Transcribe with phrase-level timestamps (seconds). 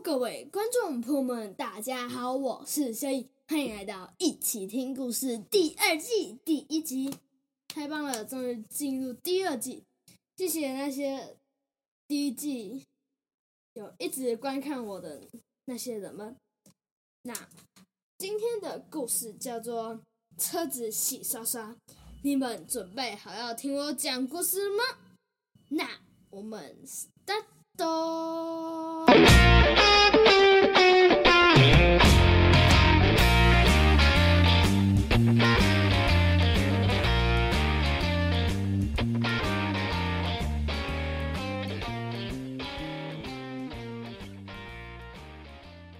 [0.00, 7.12] 各位观众朋友们，大家好，我是小易，欢迎来到一起听故事第二季第一集，
[7.66, 9.82] 太棒了，终于进入第二季，
[10.36, 11.36] 谢谢那些
[12.06, 12.84] 第一季
[13.72, 15.26] 有一直观看我的
[15.64, 16.36] 那些人们。
[17.22, 17.34] 那
[18.18, 19.96] 今天的故事叫做
[20.38, 21.70] 《车子洗刷刷》，
[22.22, 24.84] 你们准备好要听我讲故事吗？
[25.70, 27.44] 那我们 start。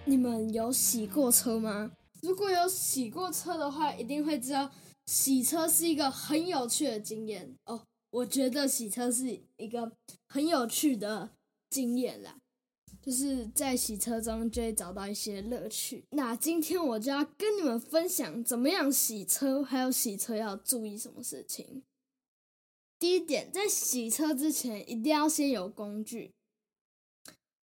[0.05, 1.93] 你们有洗过车吗？
[2.23, 4.69] 如果有洗过车的话，一定会知道
[5.07, 7.83] 洗车是一个很有趣的经验哦。
[8.11, 9.93] 我觉得洗车是一个
[10.27, 11.38] 很有趣的。
[11.71, 12.39] 经验啦，
[13.03, 16.05] 就是在洗车中就会找到一些乐趣。
[16.11, 21.83] 那今天我就要跟你们分享怎么样洗车，还有洗车要注意什么事情。
[22.99, 26.33] 第一点，在洗车之前一定要先有工具，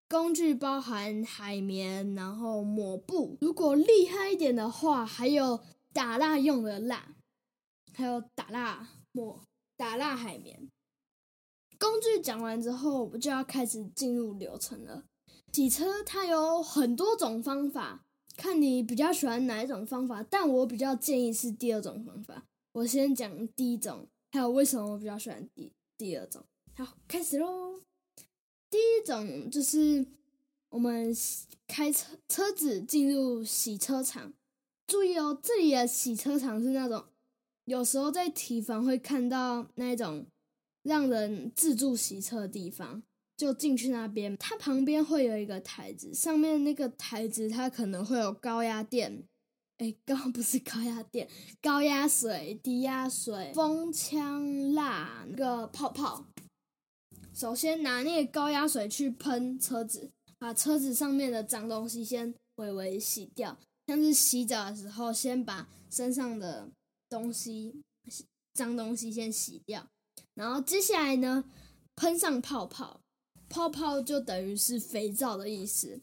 [0.07, 5.61] 工具包含海绵，然后抹布，如果厉害一点的话，还有
[5.91, 7.15] 打蜡用的蜡，
[7.93, 9.43] 还有打蜡抹
[9.75, 10.69] 打蜡海绵。
[11.77, 15.03] 工具讲完之后，我们就要开始进入流程了。
[15.51, 18.03] 洗车它有很多种方法，
[18.35, 20.21] 看你比较喜欢哪一种方法。
[20.21, 22.43] 但我比较建议是第二种方法。
[22.73, 26.43] 我先讲第一种，还有为什么我比较喜欢第第二种。
[26.75, 27.79] 好，开始喽。
[28.69, 30.05] 第一种就是
[30.69, 31.15] 我们
[31.67, 34.33] 开车车子进入洗车场，
[34.85, 37.05] 注意哦，这里的洗车场是那种
[37.63, 40.25] 有时候在提防会看到那种。
[40.85, 43.01] 让人自助洗车的地方，
[43.35, 44.37] 就进去那边。
[44.37, 49.23] 它旁边会有一个台子，上面那个台子它可能会有高压电，
[49.77, 51.27] 哎，刚刚不是高压电，
[51.59, 56.27] 高压水、低压水、风枪、蜡那个泡泡。
[57.33, 63.57] 首先拿那个高压水去喷车子，把车子上面的脏东西先微微洗掉。
[63.87, 66.69] 像是洗澡的时候，先把身上的
[67.09, 67.81] 东西、
[68.53, 69.87] 脏东西先洗掉。
[70.35, 71.45] 然后接下来呢，
[71.95, 73.01] 喷上泡泡，
[73.49, 76.01] 泡泡就等于是肥皂的意思。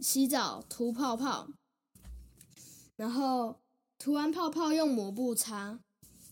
[0.00, 1.48] 洗澡涂泡泡，
[2.96, 3.60] 然后
[3.98, 5.80] 涂完泡泡用抹布擦，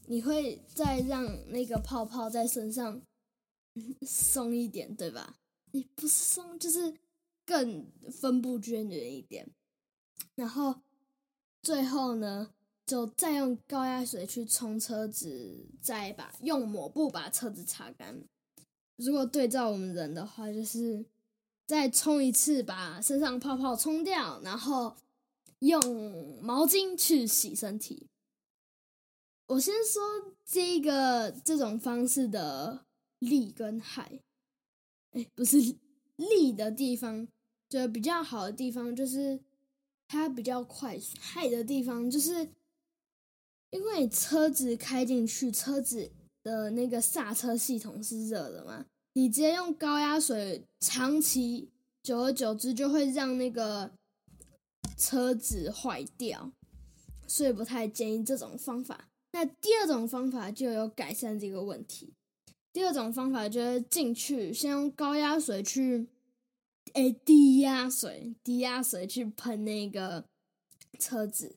[0.07, 3.03] 你会再让那个泡泡在身上
[4.07, 5.37] 松一点，对吧？
[5.73, 6.95] 你不松，就是
[7.45, 9.51] 更分布均匀一点。
[10.37, 10.83] 然后
[11.63, 12.54] 最后呢，
[12.87, 18.23] 就再用高压水去冲车子，再把用抹布把车子擦干。
[18.97, 21.07] 如果对照我们人的话，就是
[21.67, 24.97] 再冲一次，把身上泡泡冲掉，然后
[25.61, 28.07] 用毛巾去洗身体。
[29.47, 32.85] 我先说这个这种方式的
[33.19, 34.21] 利跟害，
[35.13, 35.57] 哎，不是
[36.17, 37.27] 利的地方，
[37.67, 39.41] 就比较好的地方就是
[40.07, 42.51] 它比较快速，害的地方就是。
[43.95, 46.11] 因为车子开进去，车子
[46.43, 51.71] 的那个刹车系统是热的嘛，你直接用高压水，长期
[52.03, 53.93] 久而久之就会让那个
[54.99, 56.51] 车子坏掉，
[57.29, 59.09] 所以不太建议这种方法。
[59.31, 62.13] 那第二种方法就有改善这个问题。
[62.73, 66.09] 第二种方法就是进去先用高压水去，
[66.95, 70.25] 哎，低压水，低压水去喷那个
[70.99, 71.55] 车子。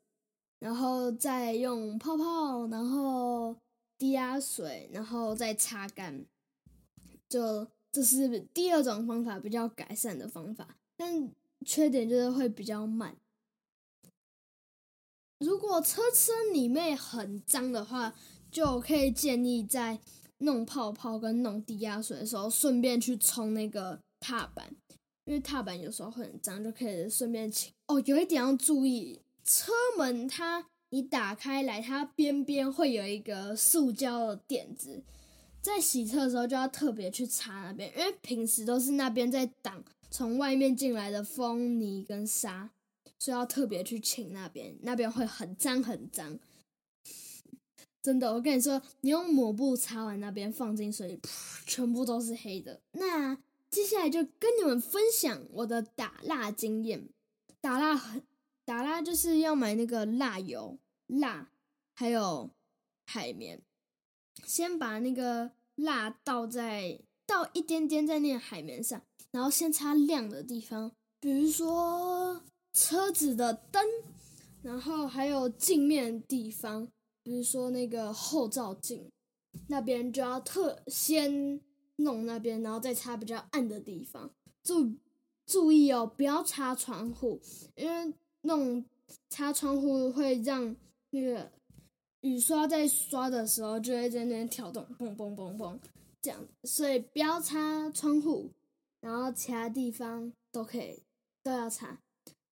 [0.60, 3.56] 然后再用泡泡，然后
[3.98, 6.26] 低压水，然后再擦干。
[7.30, 11.30] 就这是第二种方法，比较改善的方法，但
[11.66, 13.16] 缺点就是会比较慢。
[15.40, 18.16] 如果车身里面很脏的话，
[18.50, 20.00] 就可以建议在
[20.40, 24.76] 弄泡泡跟弄低压水的时候，顺便去冲那个踏板，
[25.26, 27.72] 因为踏板有时候会很脏，就可以顺便清。
[27.88, 29.22] 哦，有一点要注意。
[29.48, 35.02] 车门它你打开来，它边边会有一个塑胶的垫子，
[35.62, 42.70] 在洗车的时候就要特别去擦那边，因为平时都是那边在挡从外面进来的风泥跟沙，
[43.18, 46.38] 所以要特别去清那边，那边会很脏很脏。
[48.02, 51.20] 真的，我跟你说，你用抹布擦完那边，放进水里，
[51.66, 52.82] 全部都是黑的。
[52.92, 53.38] 那
[53.70, 57.08] 接下来就跟你们分享我的打蜡经验，
[57.62, 58.22] 打蜡很。
[58.68, 61.50] 打蜡就是要买那个蜡油、蜡，
[61.96, 62.50] 还有
[63.06, 63.62] 海绵。
[64.44, 70.92] 先把那个蜡倒在倒一点点在那个海绵上，然后先擦亮的地方，
[71.22, 72.44] 比如说
[72.74, 73.82] 车子的灯，
[74.62, 76.90] 然后还有镜面地方，
[77.24, 79.10] 比如说那个后照镜
[79.70, 81.62] 那边就要特先
[81.96, 84.30] 弄那边，然后再擦比较暗的地方。
[84.62, 84.92] 注
[85.46, 87.40] 注意哦，不要擦窗户，
[87.76, 88.84] 因为弄
[89.30, 90.76] 擦窗户会让
[91.12, 91.52] 那个
[92.22, 95.80] 雨刷在刷的时候就会在那边跳动，嘣嘣嘣嘣
[96.22, 98.52] 这样，所以不要擦窗户，
[99.00, 101.04] 然后其他地方都可以
[101.44, 102.00] 都要擦。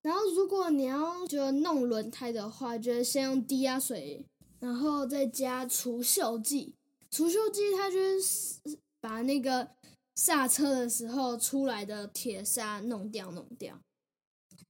[0.01, 4.25] 然后如果你要就弄轮胎的话，就先用低压水，
[4.59, 6.75] 然后再加除锈剂。
[7.09, 9.69] 除锈剂它就是把那个。
[10.17, 13.81] 刹车的时候出来的铁砂弄掉，弄掉，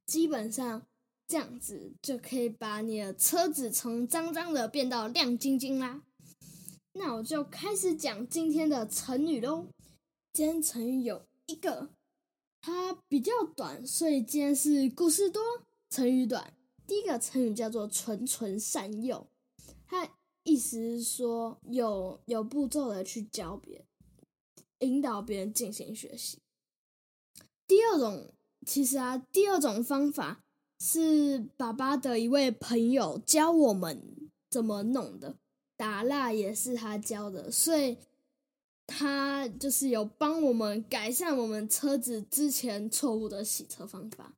[0.07, 0.87] 基本上
[1.27, 6.03] 这样子就可以把你的车子从脏脏的变到亮晶晶啦。
[6.93, 9.67] 那我就开始讲今天的成语喽。
[10.31, 11.89] 今天成语有一个，
[12.61, 15.41] 它比较短，所以今天是故事多，
[15.89, 16.53] 成语短。
[16.85, 19.27] 第一个成语叫做“循循善诱”，
[19.87, 20.07] 它
[20.43, 23.85] 意思是说有有步骤的去教别人。
[24.79, 26.37] 引导别人进行学习。
[27.65, 28.33] 第二种，
[28.65, 30.43] 其实啊，第二种方法
[30.79, 35.37] 是爸爸的一位朋友教我们怎么弄的，
[35.77, 37.97] 打蜡也是他教的，所以
[38.85, 44.35] 他就是有帮我们改善我们车子之前错误的洗车方法，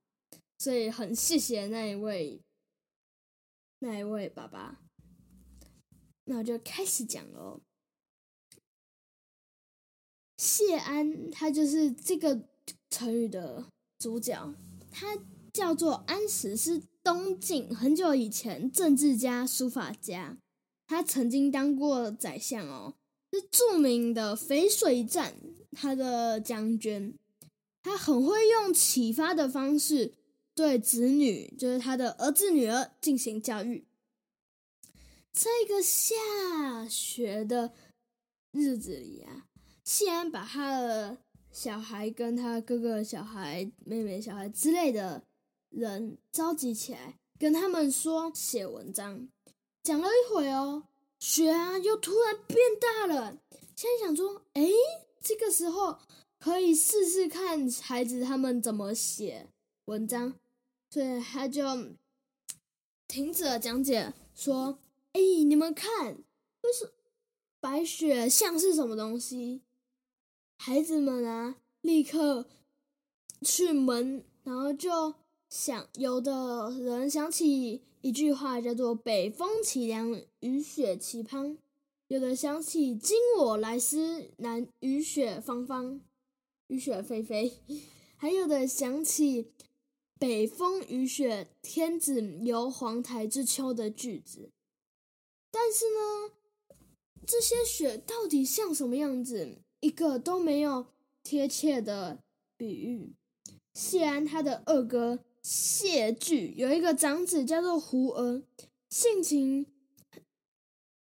[0.58, 2.42] 所以很谢谢那一位
[3.80, 4.80] 那一位爸爸。
[6.26, 7.62] 那我就开始讲喽。
[10.38, 12.48] 谢安，他就是这个
[12.90, 13.66] 成语的
[13.98, 14.54] 主角。
[14.92, 15.18] 他
[15.58, 20.38] 叫做安石，是东晋很久以前政治家、书法家。
[20.86, 22.94] 他曾经当过宰相哦，
[23.34, 25.34] 是著名的淝水战
[25.72, 27.18] 他的将军。
[27.82, 30.14] 他很会用启发的方式
[30.54, 33.88] 对子女，就是他的儿子女儿进行教育。
[35.34, 37.74] 在一个下雪的
[38.52, 39.46] 日子里啊。
[39.84, 41.18] 谢安把他的
[41.52, 45.24] 小孩跟他哥哥小孩、妹妹小孩之类的
[45.78, 49.30] 人召集起来，跟他们说写文章。
[49.84, 50.88] 讲了一会哦，
[51.20, 53.38] 雪啊又突然变大了。
[53.76, 54.68] 现在想说，哎，
[55.22, 56.00] 这个时候
[56.40, 59.50] 可以试试看孩子他们怎么写
[59.86, 60.34] 文章，
[60.90, 61.64] 所以他就
[63.08, 64.80] 停止了讲解，说
[65.14, 66.16] ：“哎，你们看，
[66.62, 66.92] 为什
[67.60, 69.62] 白雪像是什么东西？”
[70.58, 72.48] 孩子们啊，立刻
[73.44, 75.14] 去门，然后就
[75.50, 81.58] 想，有的人想起一句话叫做“北风凄凉，雨雪奇滂”，
[82.10, 86.02] 有的想起“今我来思南，雨雪芳芳，
[86.68, 87.54] 雨雪霏霏”，
[88.18, 89.54] 还有的想起
[90.20, 94.50] “北风雨雪，天子游黄台之秋”的句子。
[95.50, 96.78] 但是呢，
[97.26, 99.60] 这些雪到底像什么样子？
[99.80, 100.88] 一个都没有
[101.24, 102.20] 贴切的
[102.58, 103.14] 比喻。
[103.74, 108.44] 谢安他的二哥谢惧有一个长子叫做胡儿，
[108.90, 109.66] 性情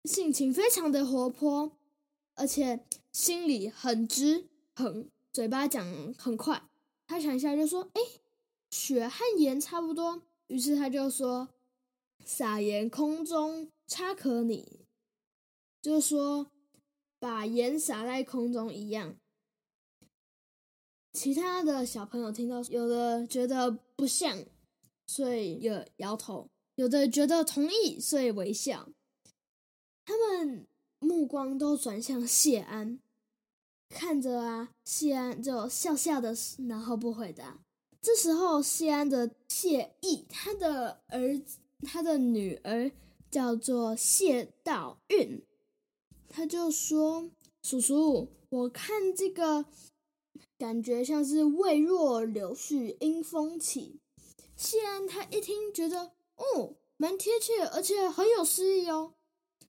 [0.06, 1.78] 性情非常的活泼，
[2.36, 5.86] 而且心里很直，很嘴巴讲
[6.18, 6.64] 很快。
[7.06, 8.02] 他想一下就说：“哎，
[8.70, 11.50] 雪和盐差不多。”于是他就说
[12.24, 14.86] ：“撒盐空中差可拟。”
[15.84, 16.48] 就是说。
[17.20, 19.16] 把盐撒在空中一样。
[21.14, 24.46] 其他的小朋友听到，有的觉得不像，
[25.08, 28.90] 所以有摇头；有的觉得同意，所以微笑。
[30.06, 30.66] 他们
[31.00, 33.00] 目光都转向谢安，
[33.90, 36.34] 看着啊，谢安就笑笑的，
[36.70, 37.60] 然后不回答。
[38.02, 42.92] 这时候，谢安的谢意，他的儿子，他的女儿
[43.30, 45.44] 叫做谢道韫。
[46.28, 47.30] 他就说
[47.62, 49.66] ：“叔叔，我看这个
[50.62, 54.00] 感觉像是未若柳絮因风起。”
[54.56, 59.16] 谢安他一听，觉得哦，蛮贴切，而且很有诗意哦，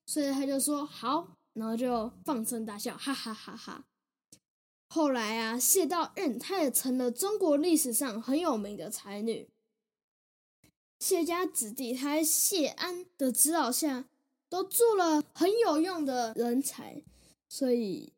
[0.04, 3.86] 所以他就说好，然后就放声大笑，哈哈哈哈。
[4.88, 9.48] 后来啊，谢道韞她也成了中国历史上很有名的才女。
[10.98, 14.08] 谢家子弟，他在谢安的指导下。
[14.52, 17.02] 都做了很有用的人才，
[17.48, 18.12] 所以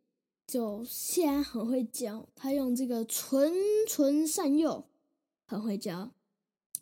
[0.47, 3.53] 就谢安很会教，他用这个循
[3.89, 4.85] 循善诱，
[5.47, 6.11] 很会教。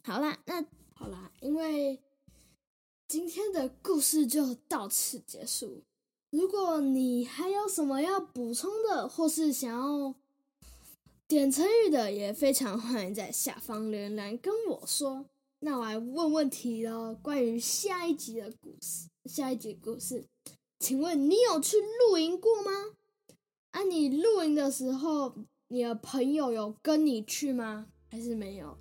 [0.02, 0.64] 好啦，那
[0.94, 2.00] 好啦，因为
[3.06, 5.82] 今天的故事就到此结束。
[6.30, 10.14] 如果你还有什么要补充的，或是想要
[11.28, 15.26] 点成语的也非常欢迎在下方留言跟我说。
[15.60, 19.08] 那我来问问题喽，关于下一集的故事。
[19.26, 20.24] 下一集故事，
[20.80, 22.70] 请问你有去露营过吗？
[23.74, 25.34] 那你露营的时候
[25.68, 27.86] 你的朋友有跟你去吗？
[28.10, 28.76] 还是没有？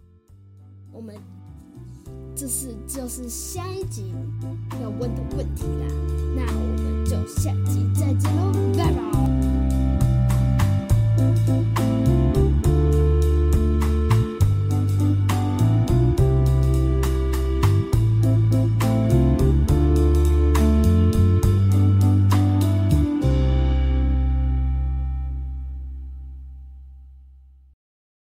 [0.92, 1.16] 我们
[2.36, 4.14] 这是就是下一集
[4.82, 5.88] 要问的问题啦。
[6.36, 8.71] 那我们就下集再见喽